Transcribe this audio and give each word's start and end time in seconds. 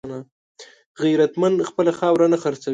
غیرتمند 1.03 1.57
خپله 1.69 1.91
خاوره 1.99 2.27
نه 2.33 2.37
خرڅوي 2.43 2.69